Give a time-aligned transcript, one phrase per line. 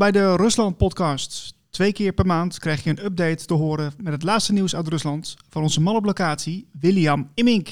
[0.00, 1.54] Bij de Rusland Podcast.
[1.70, 4.88] Twee keer per maand krijg je een update te horen met het laatste nieuws uit
[4.88, 7.68] Rusland van onze man op locatie, William Immink.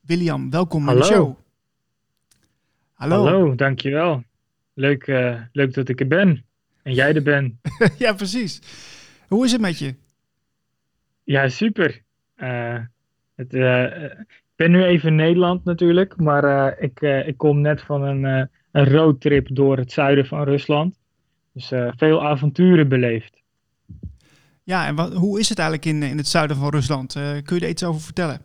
[0.00, 1.00] William, welkom Hallo.
[1.00, 1.36] in de show.
[2.94, 3.24] Hallo.
[3.24, 4.22] Hallo, dankjewel.
[4.74, 6.44] Leuk, eh, leuk dat ik er ben.
[6.82, 7.54] En jij er bent.
[7.98, 8.60] ja, precies.
[9.28, 9.94] Hoe is het met je?
[11.24, 12.02] Ja, super.
[12.34, 12.78] Eh,
[13.34, 18.02] het, eh, ik ben nu even in Nederland natuurlijk, maar ik, ik kom net van
[18.02, 20.99] een, een roadtrip door het zuiden van Rusland.
[21.60, 23.42] Dus eh, veel avonturen beleefd.
[24.62, 27.16] Ja, en wat, hoe is het eigenlijk in, in het zuiden van Rusland?
[27.16, 28.40] Eh, kun je er iets over vertellen?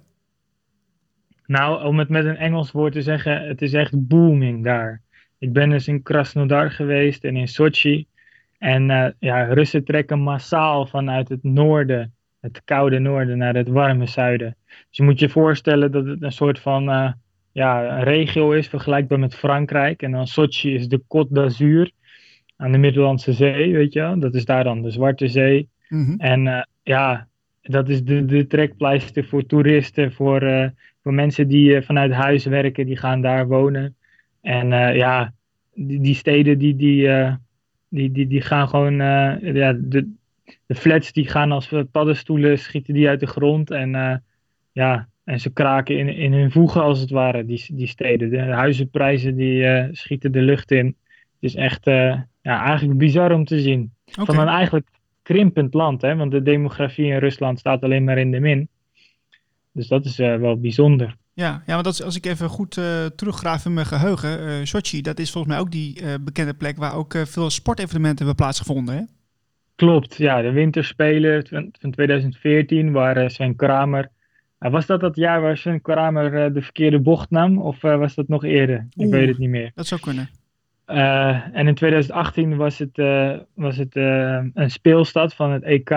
[1.46, 5.02] Nou, om het met een Engels woord te zeggen, het is echt booming daar.
[5.38, 8.08] Ik ben dus in Krasnodar geweest en in Sochi.
[8.58, 14.08] En eh, ja, Russen trekken massaal vanuit het noorden, het koude noorden, naar het warme
[14.08, 14.56] zuiden.
[14.68, 17.16] Dus je moet je voorstellen dat het een soort van
[17.52, 20.02] ja, een regio is, vergelijkbaar met Frankrijk.
[20.02, 21.92] En dan Sochi is de Côte d'Azur
[22.58, 24.20] aan de Middellandse Zee, weet je wel.
[24.20, 25.70] Dat is daar dan de Zwarte Zee.
[25.90, 26.16] Mhm.
[26.18, 27.28] En eh, ja,
[27.62, 30.70] dat is de, de trekpleister voor toeristen, voor, eh,
[31.04, 33.96] voor mensen die eh, vanuit huis werken, die gaan daar wonen.
[34.42, 35.34] En ja,
[35.74, 37.10] die, die steden die, die,
[37.90, 38.96] die, die, die gaan gewoon,
[39.54, 40.14] ja, de,
[40.66, 43.72] de flats die gaan als paddenstoelen, schieten die uit de grond.
[43.72, 44.22] En
[44.72, 48.30] ja, en ze kraken in, in hun voegen als het ware, die, die steden.
[48.30, 50.86] De huizenprijzen die schieten de lucht in.
[50.86, 50.96] Het
[51.40, 51.88] is echt
[52.46, 54.88] ja, eigenlijk bizar om te zien van een eigenlijk
[55.22, 56.02] krimpend land.
[56.02, 56.16] Hè?
[56.16, 58.68] Want de demografie in Rusland staat alleen maar in de min.
[59.72, 61.16] Dus dat is eh, wel bijzonder.
[61.34, 64.54] Ja, ja, want dat is, als ik even goed eh teruggraaf in mijn geheugen, eh
[64.64, 68.96] Sochi, dat is volgens mij ook die bekende plek waar ook veel sportevenementen hebben plaatsgevonden.
[68.96, 69.02] Hè?
[69.76, 74.10] Klopt, ja, de winterspelen van van 2014, waar Sven Kramer...
[74.58, 77.62] was dat dat jaar waar Sven Kramer de verkeerde bocht nam?
[77.62, 78.88] Of was dat nog eerder?
[78.94, 79.72] Ik weet het niet meer.
[79.76, 80.30] Dat zou kunnen.
[80.86, 85.90] Eh, en in 2018 was het, eh, was het eh, een speelstad van het EK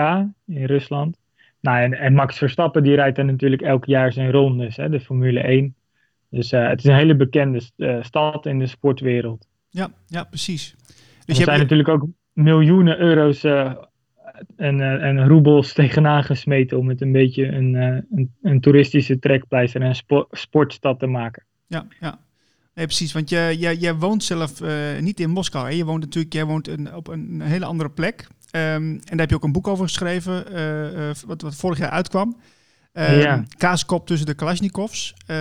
[0.45, 1.17] in Rusland.
[1.61, 4.99] Nou, en, en Max Verstappen die rijdt dan natuurlijk elk jaar zijn rondes, hè, de
[4.99, 5.75] Formule 1.
[6.29, 7.61] Dus het is een hele bekende
[8.01, 9.47] stad in de sportwereld.
[9.69, 10.75] Ja, ja precies.
[10.75, 10.95] Dus
[11.25, 17.11] er zijn hebt, natuurlijk ook miljoenen euro's en, en roebels tegenaan gesmeten om het een
[17.11, 21.43] beetje een, een, een toeristische trekpleister en een spo- sportstad te maken.
[21.67, 22.19] ja, ja.
[22.79, 23.13] Nee, precies.
[23.13, 25.65] Want jij, jij, jij woont zelf eh, niet in Moskou.
[25.65, 25.71] Hè?
[25.75, 28.27] Je woont natuurlijk jij woont een, op een hele andere plek.
[28.51, 31.77] Ehm, en daar heb je ook een boek over geschreven, eh, eh, wat, wat vorig
[31.77, 32.37] jaar uitkwam.
[32.93, 33.43] Ehm, Ja.
[33.57, 35.13] Kaaskop tussen de Kalashnikovs.
[35.27, 35.35] Ja,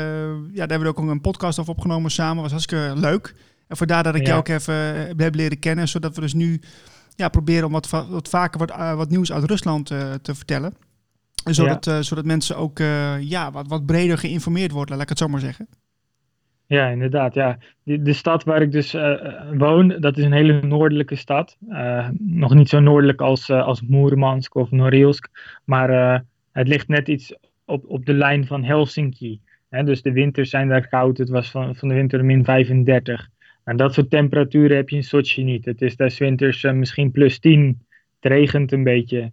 [0.52, 2.42] daar hebben we ook een podcast over opgenomen samen.
[2.42, 3.34] was hartstikke leuk.
[3.66, 4.26] En vandaar dat ik Ja.
[4.26, 4.74] jou ook even
[5.16, 5.88] heb leren kennen.
[5.88, 6.60] Zodat we dus nu
[7.14, 9.86] ja, proberen om wat, wat vaker wat, wat nieuws uit Rusland
[10.22, 10.74] te vertellen.
[11.44, 12.78] Zodat, zodat mensen ook
[13.20, 15.68] ja, wat, wat breder geïnformeerd worden, laat ik het zo maar zeggen.
[16.68, 17.34] Ja, inderdaad.
[17.34, 17.58] Ja.
[17.82, 21.56] De, stad waar ik dus eh, eh, woon, dat is een hele noordelijke stad.
[21.68, 25.28] Eh, nog niet zo noordelijk als, eh, als Moermansk of Norilsk.
[25.64, 27.34] Maar het ligt net iets
[27.64, 29.40] op, op de lijn van Helsinki.
[29.68, 31.18] Hè, dus de winters zijn daar koud.
[31.18, 33.28] Het was van, van de winter min 35.
[33.64, 35.64] En dat soort temperaturen heb je in Sochi niet.
[35.64, 37.86] Het is des winters misschien plus 10.
[38.20, 39.32] Het regent een beetje.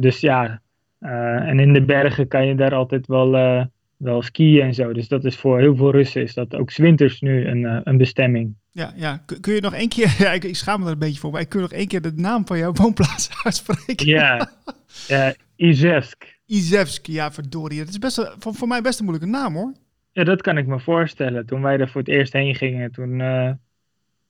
[0.00, 0.60] Dus ja,
[0.98, 3.68] en in de bergen kan je daar altijd wel...
[4.00, 4.92] wel skiën en zo.
[4.92, 7.80] Dus dat is voor heel veel Russen is dat ook 's winters nu een, eh,
[7.84, 8.54] een bestemming.
[8.70, 9.24] Ja, ja.
[9.40, 11.46] Kun, je nog één keer, ja, ik, ik schaam me er een beetje voor, maar
[11.46, 14.06] kun je nog één keer de naam van jouw woonplaats uitspreken?
[14.06, 14.50] Ja,
[15.08, 16.38] eh Izevsk.
[16.46, 17.78] Izevsk, ja verdorie.
[17.78, 19.72] Het is best voor, voor mij best een moeilijke naam hoor.
[20.12, 21.46] Ja, dat kan ik me voorstellen.
[21.46, 23.50] Toen wij er voor het eerst heen gingen, toen, eh,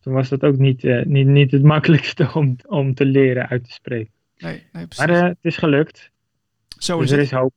[0.01, 3.73] toen was dat ook niet, niet, niet het makkelijkste om, om te leren uit te
[3.73, 4.13] spreken.
[4.37, 5.07] Nee, nee precies.
[5.07, 6.11] Maar het is gelukt,
[6.79, 7.27] Zo dus is er het.
[7.27, 7.53] is hoop.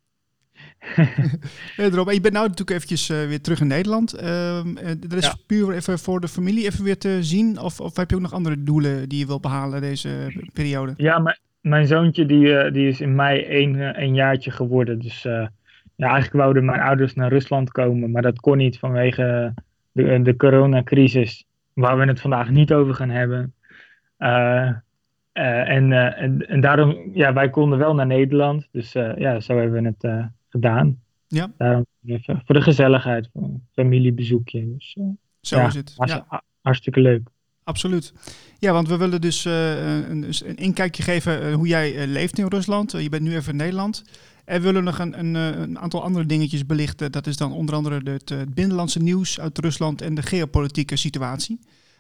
[1.78, 2.08] Ja, erop.
[2.08, 4.14] En je bent nou natuurlijk eventjes eh, weer terug in Nederland.
[4.14, 4.62] Eh,
[5.00, 5.36] dat is Ja.
[5.48, 7.60] puur even voor de familie even weer te zien?
[7.60, 10.10] Of, of heb je ook nog andere doelen die je wilt behalen deze
[10.54, 10.94] periode?
[10.98, 15.00] Ja, maar mijn zoontje die, eh, die is in mei één, eh, een jaartje geworden.
[15.00, 15.48] Dus eh,
[15.96, 19.54] ja, eigenlijk wouden mijn ouders naar Rusland komen, maar dat kon niet vanwege
[19.92, 23.54] de, de coronacrisis, waar we het vandaag niet over gaan hebben.
[24.18, 24.68] Eh,
[25.32, 29.40] eh, en, eh, en, en daarom, ja, wij konden wel naar Nederland, dus eh, ja,
[29.40, 31.02] zo hebben we het eh, gedaan.
[31.28, 31.52] Ja.
[31.58, 34.74] Daarom even voor de gezelligheid, een familiebezoekje.
[34.78, 35.04] Dus eh,
[35.42, 35.94] Zo ja, is het.
[35.98, 36.26] Ja.
[36.28, 37.28] ha- hartstikke leuk.
[37.64, 38.14] Absoluut.
[38.60, 42.38] Ja, want we willen dus eh, een, dus een inkijkje geven eh, hoe jij leeft
[42.40, 42.92] in Rusland.
[42.92, 44.04] Je bent nu even in Nederland.
[44.46, 47.12] En we willen nog een, een, een aantal andere dingetjes belichten.
[47.12, 51.60] Dat is dan onder andere het, het binnenlandse nieuws uit Rusland en de geopolitieke situatie.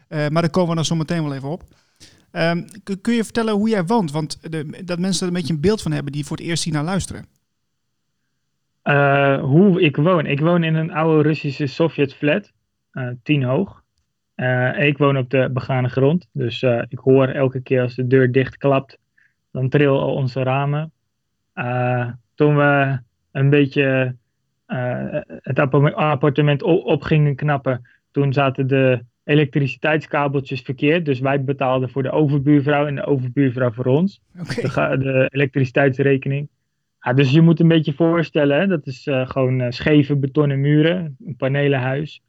[0.09, 1.63] Maar daar komen we dan zo meteen wel even op.
[2.31, 4.11] Ehm, kun- kun je vertellen hoe jij woont?
[4.11, 6.63] Want de, dat mensen er een beetje een beeld van hebben die voor het eerst
[6.63, 7.25] hier naar luisteren.
[8.83, 10.25] Eh, hoe ik woon.
[10.25, 12.53] Ik woon in een oude Russische Sovjet-flat,
[12.91, 13.81] eh, tien hoog.
[14.77, 18.57] ik woon op de begane grond, dus ik hoor elke keer als de deur dicht
[18.57, 18.99] klapt,
[19.51, 20.91] dan trillen al onze ramen.
[22.35, 22.99] toen we
[23.31, 24.15] een beetje
[25.41, 31.05] het appartement op gingen knappen, toen zaten de elektriciteitskabeltjes verkeerd.
[31.05, 34.21] Dus wij betaalden voor de overbuurvrouw en de overbuurvrouw voor ons.
[34.31, 36.49] De, de, elektriciteitsrekening.
[37.03, 40.61] Ja, dus je moet een beetje voorstellen, hè, dat is uh, gewoon uh, scheve betonnen
[40.61, 42.21] muren, een panelenhuis,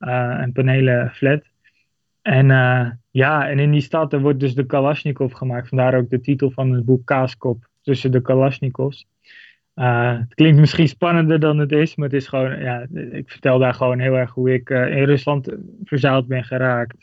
[0.00, 1.42] uh, een panelenflat.
[2.22, 2.46] En
[3.10, 5.68] ja, en in die stad wordt dus de Kalashnikov gemaakt.
[5.68, 9.06] Vandaar ook de titel van het boek Kaaskop tussen de Kalashnikovs.
[9.74, 13.74] Het klinkt misschien spannender dan het is, maar het is gewoon, ja, ik vertel daar
[13.74, 15.48] gewoon heel erg hoe ik in Rusland
[15.84, 16.96] verzeild ben geraakt.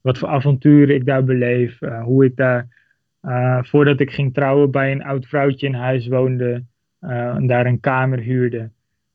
[0.00, 1.78] Wat voor avonturen ik daar beleef.
[2.02, 2.68] hoe ik daar,
[3.60, 6.64] voordat ik ging trouwen, bij een oud vrouwtje in huis woonde.
[7.02, 8.70] en daar een kamer huurde.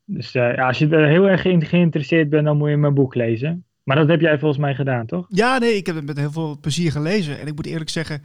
[0.05, 3.15] Dus ja, als je er heel erg in geïnteresseerd bent, dan moet je mijn boek
[3.15, 3.65] lezen.
[3.83, 5.25] Maar dat heb jij volgens mij gedaan, toch?
[5.29, 7.39] Ja, nee, ik heb het met heel veel plezier gelezen.
[7.39, 8.21] En ik moet eerlijk zeggen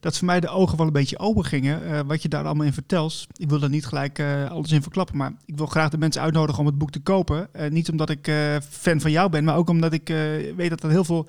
[0.00, 2.06] dat voor mij de ogen wel een beetje open gingen.
[2.06, 3.26] Wat je daar allemaal in vertelt.
[3.36, 5.16] Ik wil daar niet gelijk alles in verklappen.
[5.16, 7.48] Maar ik wil graag de mensen uitnodigen om het boek te kopen.
[7.70, 8.30] Niet omdat ik
[8.60, 10.08] fan van jou ben, maar ook omdat ik
[10.56, 11.28] weet dat er heel veel,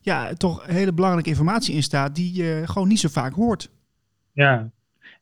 [0.00, 2.14] ja, toch hele belangrijke informatie in staat.
[2.14, 3.70] die je gewoon niet zo vaak hoort.
[4.32, 4.70] Ja.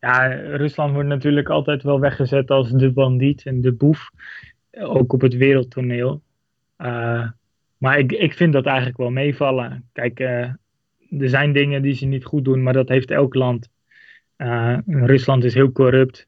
[0.01, 4.11] ja, Rusland wordt natuurlijk altijd wel weggezet als de bandiet en de boef.
[4.73, 6.23] Ook op het wereldtoneel.
[7.79, 9.89] Maar ik, ik vind dat eigenlijk wel meevallen.
[9.93, 10.43] Kijk, uh,
[11.19, 13.69] er zijn dingen die ze niet goed doen, maar dat heeft elk land.
[14.37, 16.27] Uh, Rusland is heel corrupt.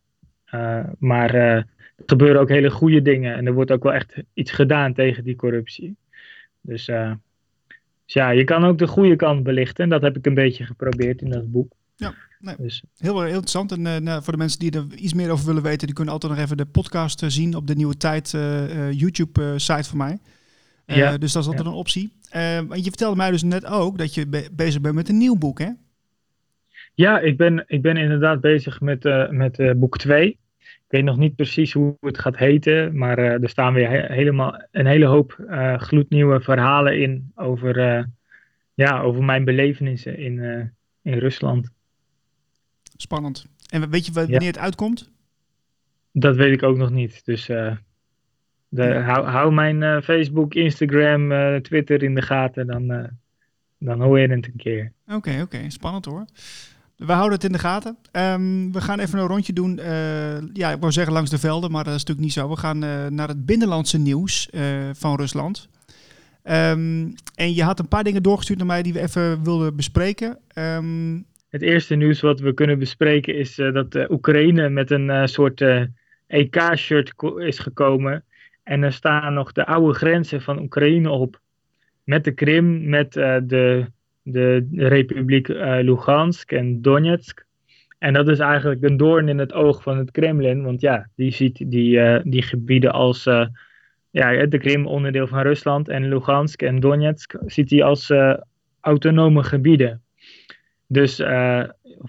[0.98, 1.66] Maar er
[2.06, 3.34] gebeuren ook hele goede dingen.
[3.34, 5.96] En er wordt ook wel echt iets gedaan tegen die corruptie.
[6.60, 6.90] Dus,
[8.12, 9.84] dus ja, je kan ook de goede kant belichten.
[9.84, 11.72] En dat heb ik een beetje geprobeerd in dat boek.
[11.96, 12.82] Ja, nee, dus.
[12.96, 13.72] heel, heel interessant.
[13.72, 16.32] En nou, voor de mensen die er iets meer over willen weten, die kunnen altijd
[16.32, 18.30] nog even de podcast zien op de Nieuwe Tijd
[18.90, 20.18] YouTube-site van mij.
[20.86, 21.18] Ja.
[21.18, 22.12] Dus dat is altijd een optie.
[22.68, 25.36] Want je vertelde mij dus net ook dat je be bezig bent met een nieuw
[25.36, 25.68] boek, hè?
[26.94, 30.38] Ja, ik ben, ik ben inderdaad bezig met, met boek 2.
[30.90, 34.62] Ik weet nog niet precies hoe het gaat heten, maar er staan weer he helemaal
[34.70, 35.38] een hele hoop
[35.76, 38.06] gloednieuwe verhalen in over,
[38.74, 40.38] ja, over mijn belevenissen in,
[41.02, 41.70] in Rusland.
[42.96, 43.46] Spannend.
[43.68, 45.10] En weet je wanneer het uitkomt?
[46.12, 47.24] Dat weet ik ook nog niet.
[47.24, 47.46] Dus
[48.68, 53.10] de, hou, hou, mijn uh, Facebook, Instagram, uh, Twitter in de gaten, dan,
[53.78, 54.92] dan hoor je het een keer.
[55.06, 55.70] Oké, okay, oké, okay.
[55.70, 56.24] spannend hoor.
[57.06, 57.96] We houden het in de gaten.
[58.12, 59.80] Um, we gaan even een rondje doen.
[60.52, 62.48] ja, ik wou zeggen langs de velden, maar dat is natuurlijk niet zo.
[62.48, 62.78] We gaan
[63.14, 64.48] naar het binnenlandse nieuws
[64.92, 65.68] van Rusland.
[66.44, 70.38] Um, en je had een paar dingen doorgestuurd naar mij die we even wilden bespreken.
[70.54, 75.64] Um, het eerste nieuws wat we kunnen bespreken is dat Oekraïne met een soort
[76.26, 78.24] EK-shirt is gekomen
[78.62, 81.40] en er staan nog de oude grenzen van Oekraïne op.
[82.04, 83.86] Met de Krim, met de,
[84.22, 87.44] de, Republiek uh, Lugansk en Donetsk.
[87.98, 90.62] En dat is eigenlijk een doorn in het oog van het Kremlin.
[90.62, 93.24] Want ja, die ziet die, uh, die gebieden als
[94.10, 95.88] ja, de Krim onderdeel van Rusland.
[95.88, 98.12] En Lugansk en Donetsk ziet hij als
[98.80, 100.02] autonome gebieden.
[100.86, 101.22] Dus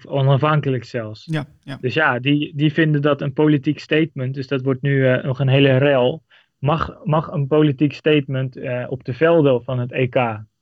[0.04, 1.24] onafhankelijk zelfs.
[1.30, 1.78] Ja, ja.
[1.80, 4.34] Dus ja, die, die vinden dat een politiek statement.
[4.34, 6.22] Dus dat wordt nu nog een hele rel
[6.62, 10.16] mag, mag een politiek statement uh, op de velden van het EK.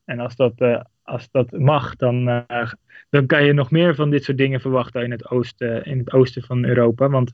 [0.05, 2.73] En als dat, als dat mag, dan, uh,
[3.11, 6.13] dan kan je nog meer van dit soort dingen verwachten in het oosten, in het
[6.13, 7.09] oosten van Europa.
[7.09, 7.33] Want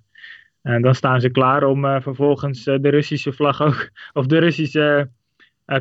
[0.81, 5.11] dan staan ze klaar om vervolgens de Russische vlag ook, of de Russische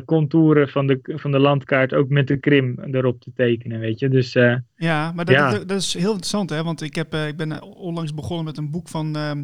[0.04, 4.08] contouren van de, van de landkaart ook met de Krim erop te tekenen, weet je.
[4.08, 4.32] Dus,
[4.76, 5.50] ja, maar dat, ja.
[5.50, 6.62] Dat, dat, is heel interessant, hè.
[6.62, 9.42] Want ik, heb, ik ben onlangs begonnen met een boek van ehm,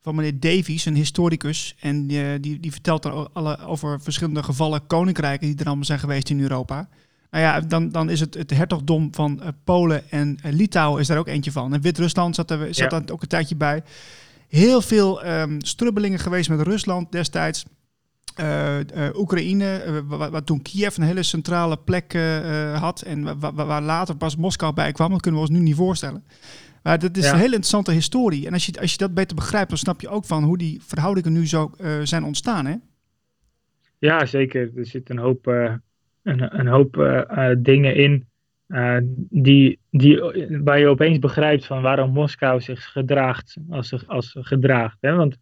[0.00, 1.76] van meneer Davies, een historicus.
[1.80, 5.98] En die, die, die vertelt er alle, over verschillende gevallen koninkrijken die er allemaal zijn
[5.98, 6.88] geweest in Europa.
[7.30, 11.06] Nou ja, dan, dan is het het hertogdom van uh, Polen en uh, Litouwen is
[11.06, 11.74] daar ook eentje van.
[11.74, 13.02] En Wit-Rusland zat, er, zat ja.
[13.12, 13.82] ook een tijdje bij.
[14.48, 17.64] Heel veel um, strubbelingen geweest met Rusland destijds.
[18.40, 18.76] Uh,
[19.14, 22.18] Oekraïne, waar, toen Kiev een hele centrale plek
[22.74, 26.24] had en waar later pas Moskou bij kwam, dat kunnen we ons nu niet voorstellen.
[26.82, 28.46] Maar dat is een hele interessante historie.
[28.46, 30.80] En als je, als je dat beter begrijpt, dan snap je ook van hoe die
[30.86, 31.70] verhoudingen nu zo
[32.02, 32.74] zijn ontstaan, hè?
[33.98, 34.70] Ja, zeker.
[34.76, 35.46] Er zit een hoop,
[36.22, 38.28] een, hoop uh, dingen in
[39.30, 40.20] die, die,
[40.62, 44.98] waar je opeens begrijpt van waarom Moskou zich gedraagt als, als gedraagt.
[45.00, 45.14] Hè?
[45.14, 45.36] Want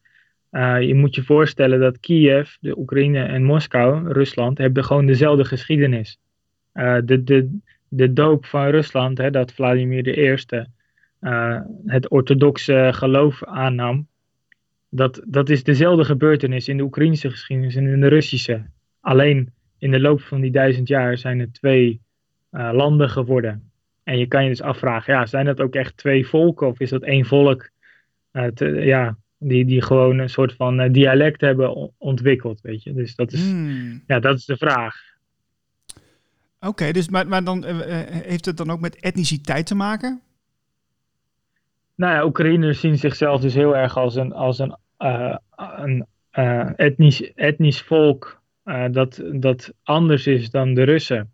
[0.80, 6.18] je moet je voorstellen dat Kiev, de Oekraïne en Moskou, Rusland, hebben gewoon dezelfde geschiedenis.
[6.72, 7.58] de, de,
[7.88, 10.36] de doop van Rusland, hè, dat Vladimir I
[11.20, 14.06] uh, het orthodoxe geloof aannam.
[14.88, 18.64] Dat, dat is dezelfde gebeurtenis in de Oekraïnse geschiedenis en in de Russische.
[19.00, 22.00] Alleen in de loop van die duizend jaar zijn er twee
[22.50, 23.70] landen geworden.
[24.02, 26.90] En je kan je dus afvragen, ja, zijn dat ook echt twee volken of is
[26.90, 27.70] dat één volk
[28.74, 32.92] ja, die, die gewoon een soort van dialect hebben ontwikkeld, weet je.
[32.92, 34.02] Dus dat is, hmm.
[34.06, 34.96] ja, dat is de vraag.
[36.60, 37.64] Oké, dus maar, maar dan
[38.10, 40.20] heeft het dan ook met etniciteit te maken?
[41.94, 44.76] Nou ja, Oekraïners zien zichzelf dus heel erg als een, als een,
[45.56, 46.06] een
[46.76, 48.37] etnisch, etnisch volk
[48.68, 51.30] uh, dat, dat anders is dan de Russen.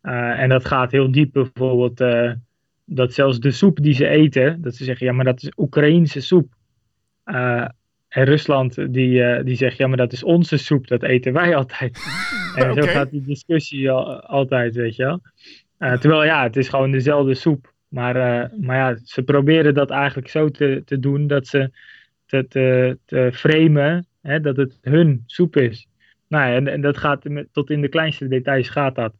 [0.00, 2.04] en dat gaat heel diep bijvoorbeeld,
[2.84, 6.20] dat zelfs de soep die ze eten, dat ze zeggen, ja maar dat is Oekraïense
[6.20, 6.52] soep.
[8.08, 12.04] en Rusland die, die zegt, ja maar dat is onze soep, dat eten wij altijd.
[12.56, 12.82] en okay.
[12.82, 15.20] zo gaat die discussie al, altijd, weet je wel.
[15.98, 17.72] terwijl ja, het is gewoon dezelfde soep.
[17.88, 18.14] Maar,
[18.60, 21.70] maar ja, ze proberen dat eigenlijk zo te, te doen dat ze
[22.26, 25.88] te, te, te framen hè, dat het hun soep is.
[26.34, 27.22] Nou ja, en, en dat gaat
[27.52, 29.14] tot in de kleinste details gaat dat.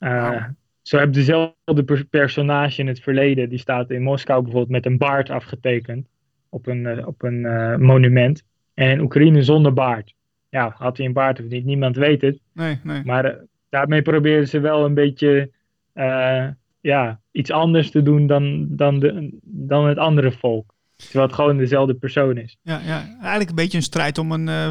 [0.00, 0.44] Uh,
[0.82, 5.30] Zo heb dezelfde personage in het verleden, die staat in Moskou bijvoorbeeld met een baard
[5.30, 6.08] afgetekend
[6.48, 8.44] op een, uh, op een uh, monument.
[8.74, 10.14] En in Oekraïne zonder baard.
[10.48, 12.40] Ja, had hij een baard of niet, niemand weet het.
[12.52, 13.02] Nee, nee.
[13.04, 15.50] Maar daarmee proberen ze wel een beetje
[16.80, 20.74] ja, iets anders te doen dan, dan, de, dan het andere volk.
[21.04, 22.56] Terwijl het gewoon dezelfde persoon is.
[22.62, 23.16] Ja, ja.
[23.20, 24.70] eigenlijk een beetje een strijd om een, uh,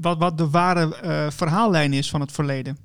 [0.00, 2.76] wat, wat de ware uh, verhaallijn is van het verleden.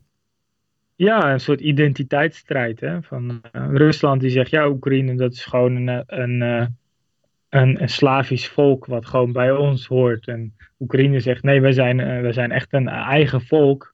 [0.96, 2.80] Ja, een soort identiteitsstrijd.
[2.80, 3.02] Hè?
[3.02, 8.48] Van uh, Rusland die zegt, ja, Oekraïne dat is gewoon een, een, een, een, Slavisch
[8.48, 10.28] volk wat gewoon bij ons hoort.
[10.28, 13.94] En Oekraïne zegt, nee, wij zijn, wij zijn echt een eigen volk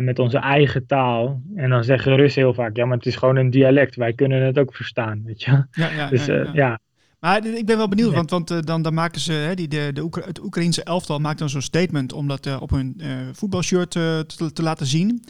[0.00, 1.42] met onze eigen taal.
[1.56, 3.96] En dan zeggen Russen heel vaak, ja, maar het is gewoon een dialect.
[3.96, 5.50] Wij kunnen het ook verstaan, weet je.
[5.70, 6.80] Ja, ja, dus, ja, uh, ja.
[7.22, 9.90] Maar ik ben wel benieuwd, want, want uh, dan, dan maken ze, hè, die, de,
[9.92, 13.00] de Oekra het Oekraïense elftal maakt dan zo'n statement om dat op hun
[13.32, 15.22] voetbalshirt te, te, laten zien.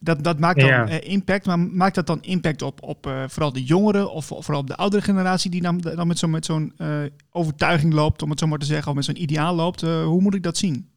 [0.00, 4.10] Dat, dat maakt dan impact, maar maakt dat dan impact op, op vooral de jongeren
[4.10, 6.72] of vooral op de oudere generatie die dan, dan met zo'n met zo'n
[7.30, 9.80] overtuiging loopt, om het zo maar te zeggen, of met zo'n ideaal loopt?
[9.80, 10.88] hoe moet ik dat zien?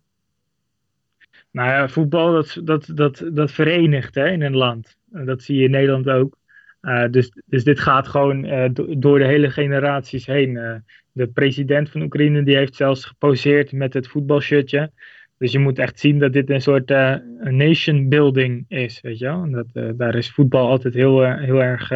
[1.52, 4.98] Nou ja, voetbal dat, dat, dat, dat verenigt hè, in een land.
[5.06, 6.38] Dat zie je in Nederland ook.
[6.82, 10.50] Uh, dus, dus dit gaat gewoon uh, do door de hele generaties heen.
[10.50, 10.76] Uh,
[11.12, 14.92] de president van Oekraïne die heeft zelfs geposeerd met het voetbalshirtje.
[15.38, 16.90] Dus je moet echt zien dat dit een soort
[17.40, 19.50] nation building is, weet je wel.
[19.52, 21.92] Dat, daar is voetbal altijd heel, heel erg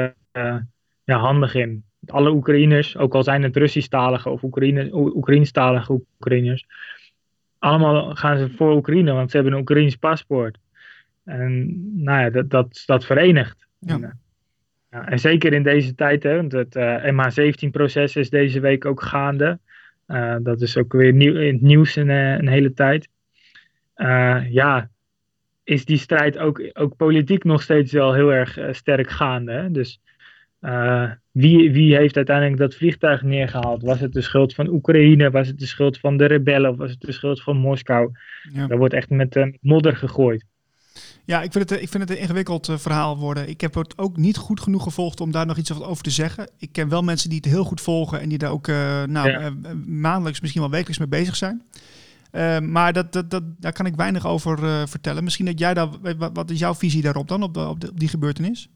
[1.03, 1.83] ja, handig in.
[2.05, 6.65] Alle Oekraïners, ook al zijn het Russisch-talige of Oekraïne, Oekraïnstalige Oekraïners,
[7.59, 10.57] allemaal gaan ze voor Oekraïne, want ze hebben een Oekraïns paspoort.
[11.23, 13.67] En nou ja, dat, dat, dat verenigt.
[13.79, 13.93] Ja.
[13.93, 14.09] En, uh,
[14.93, 19.01] ja, en zeker in deze tijd, hè, want het uh, MH17-proces is deze week ook
[19.01, 19.59] gaande.
[20.07, 23.09] Uh, dat is ook weer nieuw, in het nieuws een, een hele tijd.
[24.49, 24.89] ja,
[25.63, 29.51] is die strijd ook, ook politiek nog steeds wel heel erg sterk gaande.
[29.51, 29.71] Hè?
[29.71, 30.01] Dus
[30.63, 33.83] uh, wie, wie heeft uiteindelijk dat vliegtuig neergehaald?
[33.83, 35.31] Was het de schuld van Oekraïne?
[35.31, 36.69] Was het de schuld van de rebellen?
[36.69, 38.11] Of was het de schuld van Moskou?
[38.53, 38.67] Ja.
[38.67, 40.45] Daar wordt echt met uh, modder gegooid.
[41.25, 43.49] Ja, ik vind het, ik vind het een ingewikkeld uh, verhaal worden.
[43.49, 46.49] Ik heb het ook niet goed genoeg gevolgd om daar nog iets over te zeggen.
[46.57, 49.53] Ik ken wel mensen die het heel goed volgen en die daar ook nou, ja.
[49.85, 51.61] maandelijks, misschien wel wekelijks mee bezig zijn.
[52.71, 55.23] maar dat, dat, dat, daar kan ik weinig over vertellen.
[55.23, 55.87] Misschien dat jij daar,
[56.17, 58.69] wat, wat is jouw visie daarop dan, op, de, op, de, op die gebeurtenis?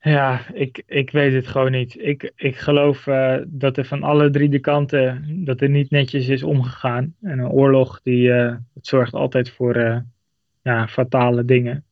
[0.00, 1.96] Ja, ik, ik weet het gewoon niet.
[1.98, 6.28] Ik, ik geloof uh, dat er van alle drie de kanten dat er niet netjes
[6.28, 7.14] is omgegaan.
[7.22, 9.96] En een oorlog die uh, het zorgt altijd voor uh,
[10.68, 11.84] ja, fatale dingen.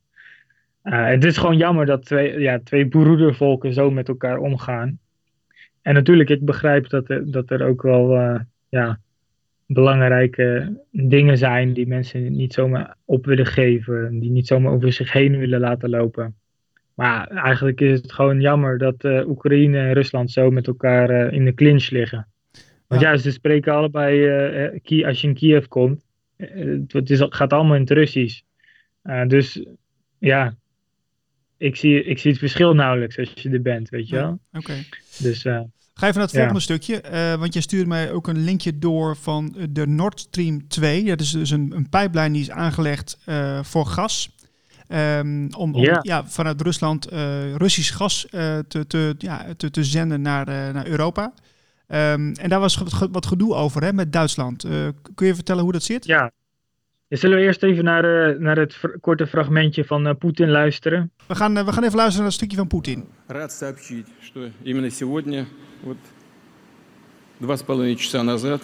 [0.83, 4.99] het is gewoon jammer dat twee, ja, twee broedervolken zo met elkaar omgaan.
[5.83, 8.99] En natuurlijk, ik begrijp dat er, dat er ook wel ja,
[9.67, 14.19] belangrijke dingen zijn die mensen niet zomaar op willen geven.
[14.19, 16.35] Die niet zomaar over zich heen willen laten lopen.
[16.97, 21.33] Maar eigenlijk is het gewoon jammer dat uh, Oekraïne en Rusland zo met elkaar uh,
[21.33, 22.27] in de clinch liggen.
[22.87, 24.21] Want ja, ze spreken allebei,
[24.83, 26.05] uh, als je in Kiev komt,
[26.87, 28.43] het is, gaat allemaal in het Russisch.
[29.29, 29.65] Dus
[30.19, 30.55] ja,
[31.57, 34.39] ik zie, ik zie het verschil nauwelijks als je er bent, weet je wel.
[34.53, 34.59] Oké.
[34.59, 34.87] Okay.
[35.19, 35.43] Dus,
[35.99, 36.61] Ga even naar het volgende ja.
[36.61, 37.03] stukje,
[37.39, 41.05] want je stuurde mij ook een linkje door van de Nord Stream 2.
[41.05, 43.19] Dat is dus een, een pijplijn die is aangelegd
[43.63, 44.35] voor gas.
[44.89, 45.99] Um, om, om ja.
[46.03, 46.27] ja.
[46.27, 47.09] vanuit Rusland
[47.57, 48.27] Russisch gas
[48.69, 51.33] te, te, ja, te, te zenden naar, naar Europa.
[51.89, 54.67] Um, en daar was wat gedoe over hè, met Duitsland.
[55.15, 56.05] kun je vertellen hoe dat zit?
[56.05, 56.33] Ja.
[57.12, 61.12] Zullen we eerst even naar, naar het korte fragmentje van Poetin luisteren?
[61.28, 63.08] We gaan, we gaan even luisteren naar een stukje van Poetin.
[63.28, 65.46] Рад сообщить, что именно сегодня,
[65.84, 65.98] вот
[67.40, 68.62] два с половиной часа назад,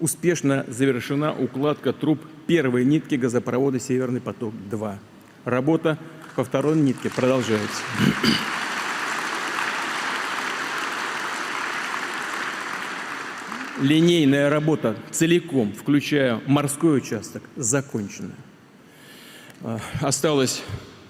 [0.00, 4.94] успешно завершена укладка труб первой нитки газопровода «Северный поток-2».
[5.44, 5.98] Работа
[6.36, 7.82] по второй нитке продолжается.
[13.81, 18.35] Линейная работа целиком, включая морской участок, закончена.
[19.61, 20.61] А, Осталось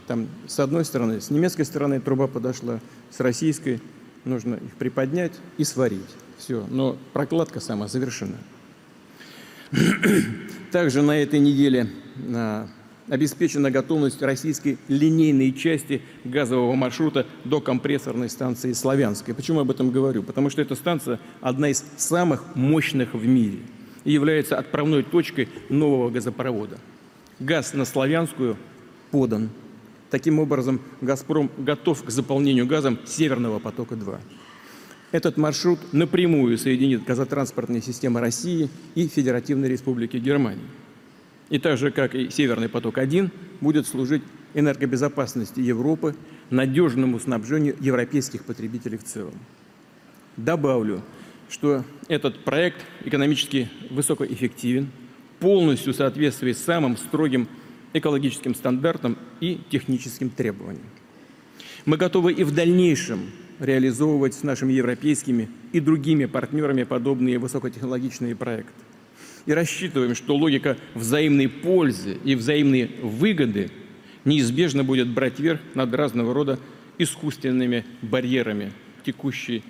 [0.07, 2.79] там с одной стороны, с немецкой стороны труба подошла,
[3.11, 3.79] с российской
[4.25, 6.01] нужно их приподнять и сварить.
[6.37, 8.37] Все, но прокладка сама завершена.
[10.71, 11.89] Также на этой неделе
[12.33, 12.67] а,
[13.11, 19.35] обеспечена готовность российской линейной части газового маршрута до компрессорной станции Славянской.
[19.35, 20.23] Почему об этом говорю?
[20.23, 23.59] Потому что эта станция одна из самых мощных в мире
[24.05, 26.77] и является отправной точкой нового газопровода.
[27.39, 28.55] Газ на Славянскую
[29.11, 29.49] подан.
[30.09, 34.19] Таким образом, «Газпром» готов к заполнению газом «Северного потока-2».
[35.11, 40.63] Этот маршрут напрямую соединит газотранспортные системы России и Федеративной Республики Германии.
[41.51, 43.29] И так же, как и «Северный поток-1»,
[43.59, 46.15] будет служить энергобезопасности Европы,
[46.49, 49.33] надежному снабжению европейских потребителей в целом.
[50.37, 51.03] Добавлю,
[51.49, 54.89] что этот проект экономически высокоэффективен,
[55.39, 57.49] полностью соответствует самым строгим
[57.93, 60.85] экологическим стандартам и техническим требованиям.
[61.83, 63.29] Мы готовы и в дальнейшем
[63.59, 68.71] реализовывать с нашими европейскими и другими партнерами подобные высокотехнологичные проекты.
[69.45, 73.71] И рассчитываем, что логика взаимной пользы и взаимной выгоды
[74.25, 76.59] неизбежно будет брать верх над разного рода
[76.97, 78.71] искусственными барьерами
[79.03, 79.63] текущей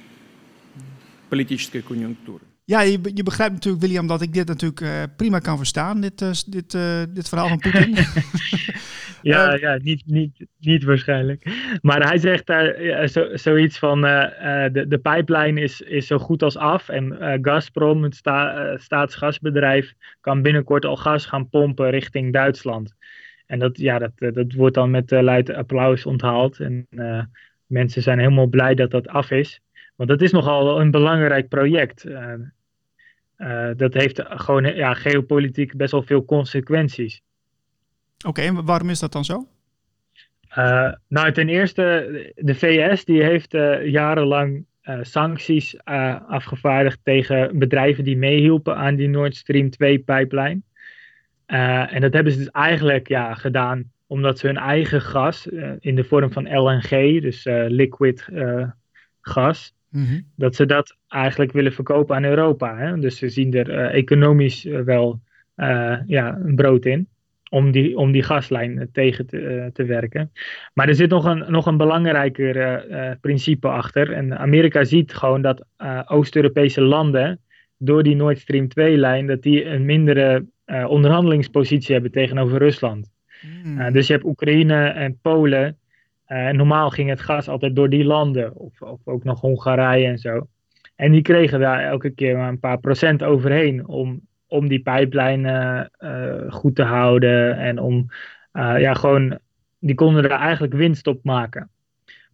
[1.29, 2.43] политической конъюнктуры.
[2.71, 6.21] Ja, je, je begrijpt natuurlijk, William, dat ik dit natuurlijk eh, prima kan verstaan, dit,
[6.21, 7.97] eh, dit, eh, dit verhaal van Poetin.
[9.21, 11.43] Ja, ja niet, niet, niet waarschijnlijk.
[11.81, 16.17] Maar hij zegt daar zo, zoiets van: eh, eh, de, de pijplijn is, is zo
[16.17, 16.89] goed als af.
[16.89, 22.96] En eh, Gazprom, het sta, staatsgasbedrijf, kan binnenkort al gas gaan pompen richting Duitsland.
[23.46, 26.59] En dat, ja, dat, dat wordt dan met eh, luid applaus onthaald.
[26.59, 27.24] En eh,
[27.65, 29.61] mensen zijn helemaal blij dat dat af is.
[29.96, 32.05] Want dat is nogal een belangrijk project.
[33.41, 37.21] Eh, eh, dat heeft gewoon ja, geopolitiek best wel veel consequenties.
[38.27, 39.47] Oké, en waarom is dat dan zo?
[40.57, 44.65] Uh, nou, ten eerste, de VS die heeft uh, jarenlang
[45.01, 45.83] sancties
[46.27, 50.63] afgevaardigd tegen bedrijven die meehielpen aan die Nord Stream 2-pijplijn.
[51.45, 55.47] en dat hebben ze dus eigenlijk ja, gedaan omdat ze hun eigen gas
[55.79, 58.27] in de vorm van LNG, dus liquid
[59.21, 60.25] gas, mm -hmm.
[60.35, 62.77] dat ze dat eigenlijk willen verkopen aan Europa.
[62.77, 62.99] Hè?
[62.99, 65.19] Dus ze zien er economisch wel
[66.05, 67.07] ja, een brood in
[67.49, 70.31] om die, om die gaslijn tegen te, te werken.
[70.73, 72.85] Maar er zit nog een, nog een belangrijker
[73.21, 74.11] principe achter.
[74.11, 75.65] En Amerika ziet gewoon dat
[76.05, 77.39] Oost-Europese landen
[77.77, 80.45] door die Nord Stream 2-lijn, dat die een mindere
[80.87, 83.11] onderhandelingspositie hebben tegenover Rusland.
[83.63, 83.91] Mm.
[83.91, 85.77] dus je hebt Oekraïne en Polen.
[86.31, 90.17] En normaal ging het gas altijd door die landen, of, of ook nog Hongarije en
[90.17, 90.48] zo.
[90.96, 95.91] En die kregen daar elke keer maar een paar procent overheen om om die pijplijnen
[96.00, 98.05] uh, goed te houden en om
[98.53, 99.39] uh, ja, gewoon,
[99.79, 101.70] die konden er eigenlijk winst op maken.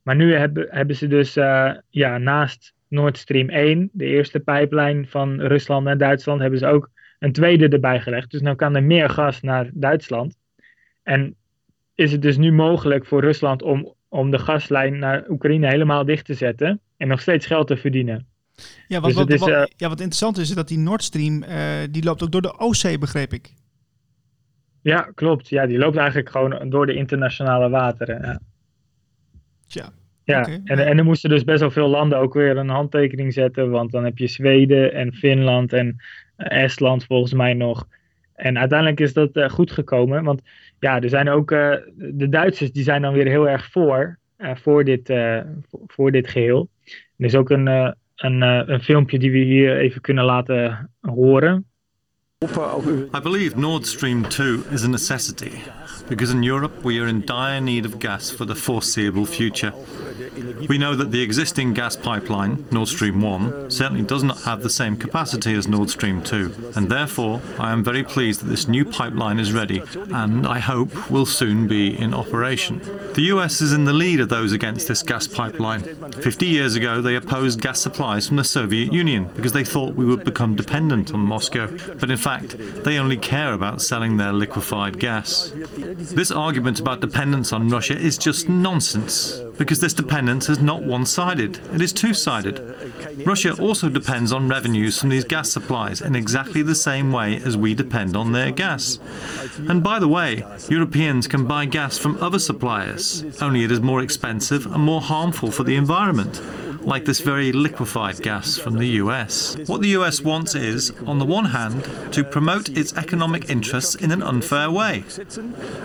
[0.01, 1.33] Maar nu hebben, hebben ze dus
[1.89, 6.89] ja, naast Nord Stream 1, de eerste pijplijn van Rusland naar Duitsland, hebben ze ook
[7.19, 8.31] een tweede erbij gelegd.
[8.31, 10.37] Dus nu kan er meer gas naar Duitsland.
[11.03, 11.35] En
[11.97, 16.25] is het dus nu mogelijk voor Rusland om, om de gaslijn naar Oekraïne helemaal dicht
[16.25, 18.27] te zetten en nog steeds geld te verdienen.
[18.87, 21.03] Ja, wat, dus wat, is, wat, uh, ja, wat interessant is, is dat die Nord
[21.03, 21.49] Stream, uh,
[21.91, 23.53] die loopt ook door de Oostzee, begreep ik.
[24.81, 25.49] Ja, klopt.
[25.49, 28.21] Ja, die loopt eigenlijk gewoon door de internationale wateren.
[28.21, 28.39] Ja.
[29.67, 29.89] Tja.
[30.23, 30.61] Ja, okay.
[30.63, 33.91] en, en er moesten dus best wel veel landen ook weer een handtekening zetten, want
[33.91, 35.95] dan heb je Zweden en Finland en
[36.35, 37.87] Estland volgens mij nog.
[38.37, 40.41] En uiteindelijk is dat uh, goed gekomen, want
[40.79, 44.83] ja, er zijn ook, uh, de Duitsers die zijn dan weer heel erg voor, voor,
[44.83, 45.13] dit,
[45.87, 46.69] voor dit geheel.
[47.17, 47.67] Er is ook een,
[48.15, 51.65] een, een filmpje die we hier even kunnen laten horen.
[53.15, 55.49] I believe Nord Stream 2 is a necessity
[56.07, 59.73] because in Europe we are in dire need of gas for the foreseeable future.
[60.69, 64.69] We know that the existing gas pipeline, Nord Stream 1, certainly does not have the
[64.69, 68.85] same capacity as Nord Stream 2, and therefore I am very pleased that this new
[68.85, 69.81] pipeline is ready
[70.13, 72.79] and I hope will soon be in operation.
[73.13, 75.81] The US is in the lead of those against this gas pipeline.
[75.81, 80.05] 50 years ago, they opposed gas supplies from the Soviet Union because they thought we
[80.05, 81.67] would become dependent on Moscow,
[81.99, 85.51] but in fact, they only care about selling their liquefied gas.
[85.97, 91.07] This argument about dependence on Russia is just nonsense, because this dependence is not one
[91.07, 92.61] sided, it is two sided.
[93.25, 97.57] Russia also depends on revenues from these gas supplies in exactly the same way as
[97.57, 98.99] we depend on their gas.
[99.67, 104.03] And by the way, Europeans can buy gas from other suppliers, only it is more
[104.03, 106.41] expensive and more harmful for the environment
[106.87, 109.57] like this very liquefied gas from the US.
[109.67, 114.09] What the US wants is, on the one hand, to promote its economic interests in
[114.11, 115.03] an unfair way.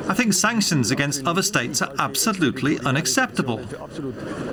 [0.09, 3.61] I think sanctions against other states are absolutely unacceptable.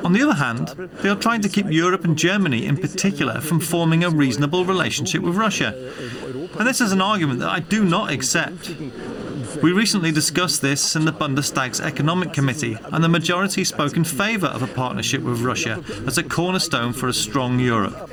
[0.03, 0.69] On the other hand,
[1.03, 5.21] they are trying to keep Europe and Germany in particular from forming a reasonable relationship
[5.21, 5.75] with Russia.
[6.57, 8.71] And this is an argument that I do not accept.
[9.63, 14.47] We recently discussed this in the Bundestag's Economic Committee, and the majority spoke in favour
[14.47, 18.11] of a partnership with Russia as a cornerstone for a strong Europe.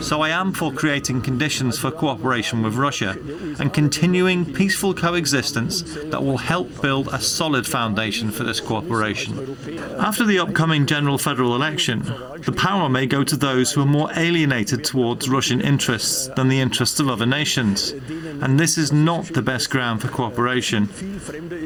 [0.00, 3.18] So I am for creating conditions for cooperation with Russia
[3.58, 9.56] and continuing peaceful coexistence that will help build a solid foundation for this cooperation.
[9.98, 12.02] After the upcoming general federal election,
[12.44, 16.60] the power may go to those who are more alienated towards Russian interests than the
[16.60, 20.75] interests of other nations, and this is not the best ground for cooperation.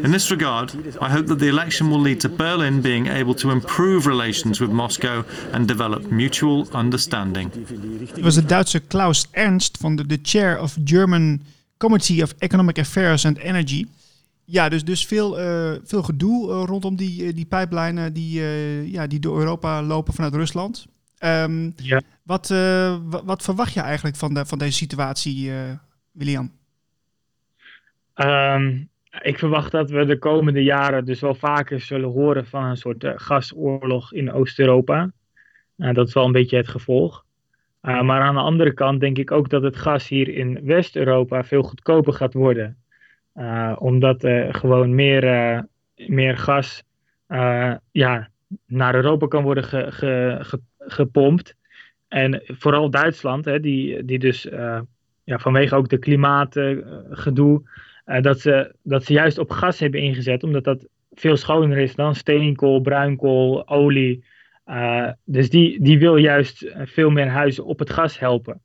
[0.03, 3.51] In this regard, I hope that the election will lead to Berlin being able to
[3.51, 7.53] improve relations with Moscow and develop mutual understanding.
[8.15, 11.41] Het was de Duitse Klaus Ernst van de, de Chair of German
[11.77, 13.87] Committee of Economic Affairs and Energy.
[14.45, 18.43] Ja, dus, dus veel, uh, veel gedoe uh, rondom die, uh, die pijplijnen die,
[18.91, 20.87] ja, die door Europa lopen vanuit Rusland.
[21.25, 22.01] Um, ja.
[22.23, 22.49] wat,
[23.05, 25.53] wat, wat, verwacht je eigenlijk van, de, van deze situatie,
[26.13, 26.51] William?
[28.15, 32.77] Um, ik verwacht dat we de komende jaren dus wel vaker zullen horen van een
[32.77, 35.11] soort uh, gasoorlog in Oost-Europa.
[35.77, 37.25] Uh, dat is wel een beetje het gevolg.
[37.83, 41.45] Uh, maar aan de andere kant denk ik ook dat het gas hier in West-Europa
[41.45, 42.77] veel goedkoper gaat worden.
[43.79, 45.23] omdat er gewoon meer,
[45.95, 46.83] meer gas
[47.93, 48.29] ja,
[48.67, 51.57] naar Europa kan worden ge, ge, ge, gepompt.
[52.09, 54.43] En vooral Duitsland, hè, die, die dus
[55.25, 57.63] ja, vanwege ook de klimaatgedoe
[58.11, 61.95] uh, dat, ze, dat ze juist op gas hebben ingezet, omdat dat veel schoner is
[61.95, 64.25] dan steenkool, bruinkool, olie.
[64.67, 68.61] Uh, dus die, die wil juist veel meer huizen op het gas helpen.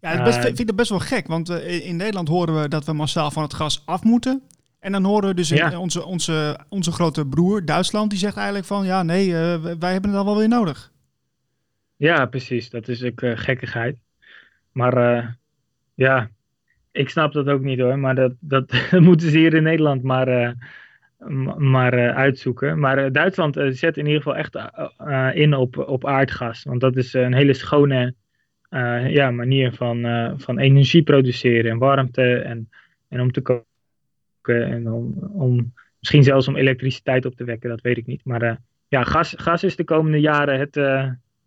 [0.00, 2.92] Ja, ik best, vind het best wel gek, want in Nederland horen we dat we
[2.92, 4.42] massaal van het gas af moeten.
[4.80, 5.78] En dan horen we dus ja.
[5.78, 9.34] onze, onze, onze grote broer, Duitsland, die zegt eigenlijk van ja, nee, uh,
[9.78, 10.92] wij hebben het al wel weer nodig.
[11.96, 12.70] Ja, precies.
[12.70, 13.96] Dat is ook gekkigheid.
[14.72, 15.36] Maar
[15.94, 16.30] ja,
[16.94, 18.72] ik snap dat ook niet hoor, maar dat, dat
[19.08, 20.50] moeten ze hier in Nederland maar, uh,
[21.56, 22.78] maar uh, uitzoeken.
[22.78, 24.58] Maar uh, Duitsland zet in ieder geval echt
[25.36, 28.14] in op, op aardgas, want dat is een hele schone
[29.08, 30.02] ja, manier van,
[30.36, 32.70] van energie produceren en warmte en,
[33.08, 37.80] en om te koken en om, om misschien zelfs om elektriciteit op te wekken, dat
[37.80, 38.24] weet ik niet.
[38.24, 40.74] Maar ja, gas, gas is de komende jaren het,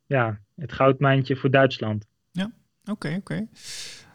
[0.06, 2.08] ja, het goudmijntje voor Duitsland.
[2.32, 2.52] Ja,
[2.86, 3.18] oké, oké.
[3.18, 3.48] Okay.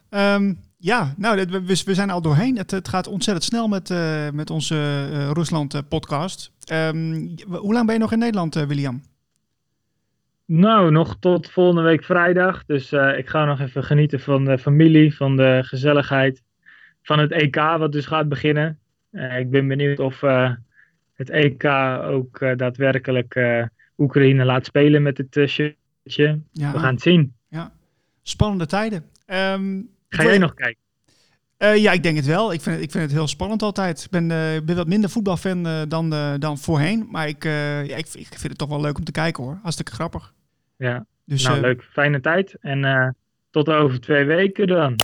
[0.09, 2.57] Ehm, ja, nou, we, we zijn al doorheen.
[2.57, 6.53] Het, het gaat ontzettend snel met, uh, met onze uh, Rusland-podcast.
[6.73, 9.03] Um, hoe lang ben je nog in Nederland, William?
[10.45, 12.65] Nou, nog tot volgende week vrijdag.
[12.65, 16.43] Dus ik ga nog even genieten van de familie, van de gezelligheid,
[17.03, 18.79] van het EK, wat dus gaat beginnen.
[19.39, 20.21] ik ben benieuwd of
[21.15, 21.65] het EK
[22.05, 23.41] ook daadwerkelijk
[23.99, 26.41] Oekraïne laat spelen met het shirtje.
[26.53, 26.73] Ja.
[26.73, 27.35] We gaan het zien.
[27.49, 27.73] Ja,
[28.23, 29.05] spannende tijden.
[29.27, 30.81] Um, Ga jij nog kijken?
[31.59, 32.53] Uh, ja, ik denk het wel.
[32.53, 34.03] Ik vind het, ik vind het heel spannend altijd.
[34.05, 37.09] Ik ben, uh, ben wat minder voetbalfan uh, dan, dan voorheen.
[37.11, 39.59] Maar ik, ja, ik, ik, vind het toch wel leuk om te kijken hoor.
[39.63, 40.33] Hartstikke grappig.
[40.77, 41.83] Ja, dus, nou leuk.
[41.93, 42.57] Fijne tijd.
[42.61, 43.17] En
[43.51, 44.97] tot over twee weken dan.